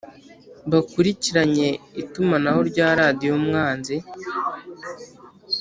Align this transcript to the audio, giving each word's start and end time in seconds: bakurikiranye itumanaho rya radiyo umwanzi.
bakurikiranye 0.71 1.67
itumanaho 2.01 2.59
rya 2.69 2.87
radiyo 2.99 3.31
umwanzi. 3.39 3.95